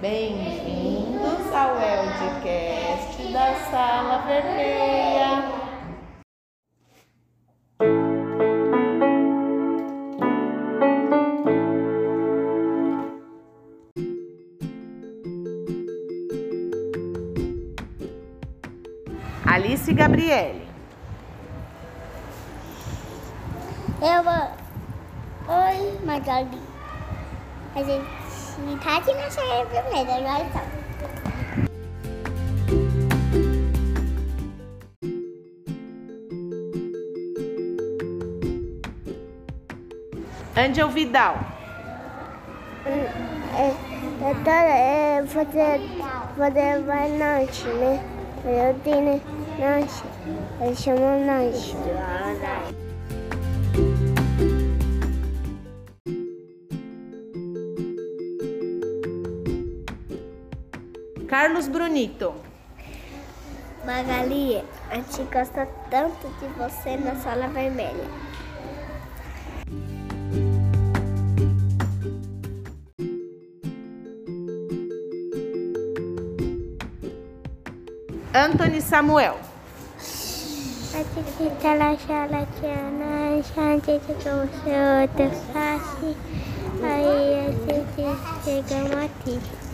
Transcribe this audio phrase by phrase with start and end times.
[0.00, 4.86] Bem-vindos ao Eldcast da Sala Vermelha.
[19.44, 20.65] Alice Gabriele.
[23.98, 24.34] Eu vou.
[25.48, 26.60] Oi, Magali.
[27.74, 28.04] A gente
[28.84, 30.76] tá aqui na cheia vermelha, já então.
[40.58, 41.38] Angel Vidal.
[42.84, 43.70] É,
[44.20, 45.80] eu tô é, fazer,
[46.36, 48.04] fazer vai lanche, né?
[48.44, 49.22] Eu tenho
[49.58, 50.04] lanche.
[50.60, 51.74] Eles chamam lanche.
[61.38, 62.34] Carlos Brunito.
[63.84, 68.08] Magali, a gente gosta tanto de você na sala vermelha.
[78.32, 79.38] Anthony Samuel.
[80.90, 81.04] Tá
[85.52, 86.16] face.
[86.82, 89.65] Aí a gente chegamos aqui.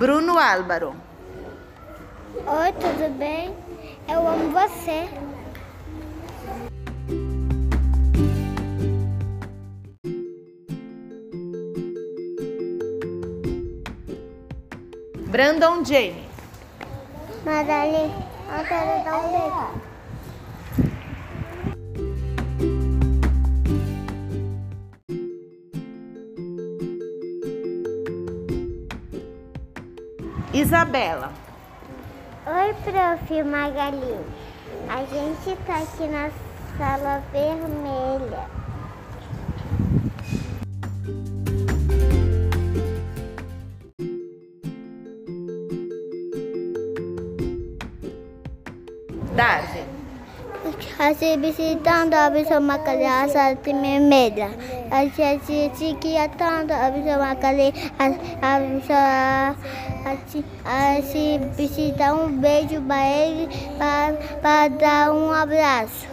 [0.00, 0.94] Bruno Álvaro.
[2.34, 3.54] Oi, tudo bem?
[4.08, 5.06] Eu amo você.
[15.26, 16.26] Brandon Jamie.
[17.44, 18.10] Magali,
[18.56, 19.89] eu quero dar um beijo.
[30.52, 31.32] Isabela.
[32.46, 33.42] Oi, prof.
[33.44, 34.18] Magali.
[34.88, 36.30] A gente tá aqui na
[36.76, 38.46] sala vermelha.
[49.34, 49.88] Darwin.
[50.98, 53.56] Assim, visitando a visão Magali, a sala
[54.90, 55.70] A gente
[61.02, 63.48] se visitar um beijo para ele,
[64.42, 66.08] para dar um abraço.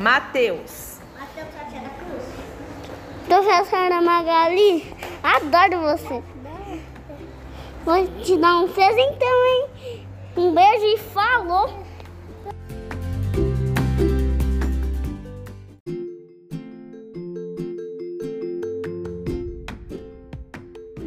[0.00, 1.00] Mateus.
[3.26, 6.22] Professora Magali, adoro você.
[7.88, 10.04] Vou te dar um presentão, hein?
[10.36, 11.72] Um beijo e falou.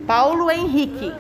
[0.08, 1.14] Paulo Henrique.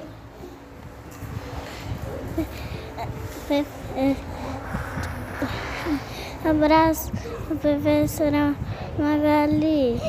[6.43, 7.11] Abraço,
[7.61, 8.55] professora
[8.97, 10.01] Magali.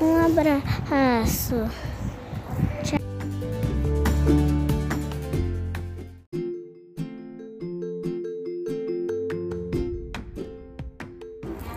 [0.00, 1.68] Um abraço.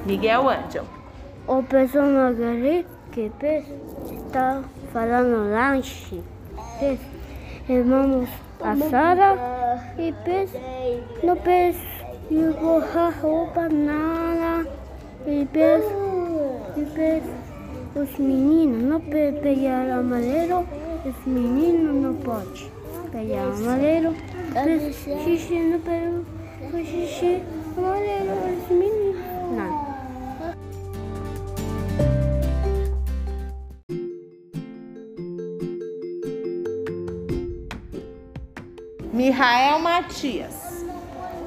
[0.05, 0.85] Miguel Angel.
[1.47, 3.31] O Magali que
[4.11, 4.61] está
[4.93, 6.21] falando lanche.
[7.67, 8.29] Vamos
[8.61, 9.35] a Sara
[9.97, 10.51] e pes,
[11.23, 11.75] no pes
[12.29, 14.67] e borrar roupa nada
[15.25, 15.83] e pes
[16.77, 17.23] e pes
[17.95, 20.67] os meninos não podem pegar amarelo,
[21.05, 22.69] os meninos não podem
[23.11, 24.13] pegar amarelo,
[24.53, 26.25] pes, xixi no pelo,
[26.83, 27.41] xixi
[27.77, 29.04] amarelo, os meninos
[39.15, 40.83] Mihael Matias.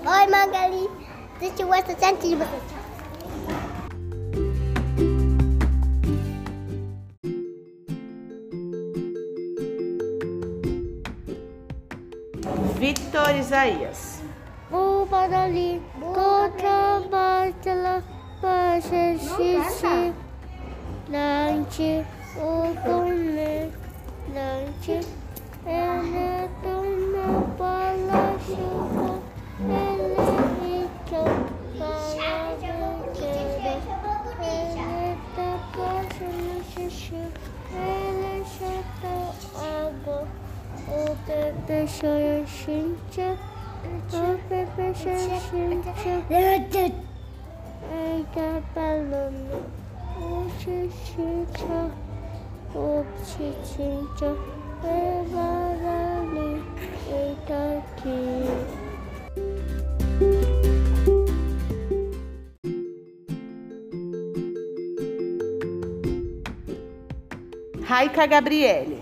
[0.02, 0.88] Oi, Magali.
[1.38, 2.62] Deixa eu gostar tanto de você.
[12.78, 14.22] Victor Isaías.
[14.72, 15.82] O Magali.
[16.00, 18.02] Contra baixa,
[18.40, 20.14] baixa, xixi.
[21.10, 22.02] Lanche,
[22.38, 22.72] o
[67.88, 68.97] Raika Gabriele.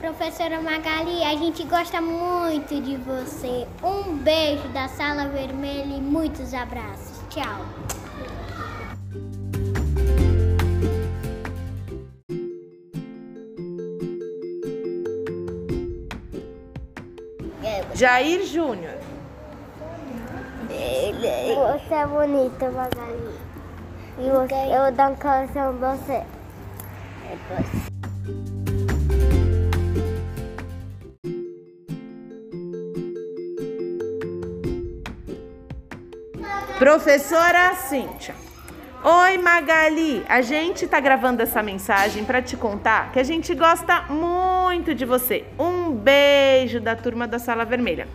[0.00, 3.68] Professora Magali, a gente gosta muito de você.
[3.82, 7.20] Um beijo da Sala Vermelha e muitos abraços.
[7.28, 7.66] Tchau.
[17.94, 18.94] Jair Júnior.
[20.66, 23.34] Você é bonita, Magali.
[24.18, 27.89] E você, eu dar um coração pra você.
[36.80, 38.34] Professora Cíntia.
[39.04, 40.24] Oi, Magali.
[40.26, 45.04] A gente tá gravando essa mensagem para te contar que a gente gosta muito de
[45.04, 45.44] você.
[45.58, 48.08] Um beijo da turma da Sala Vermelha.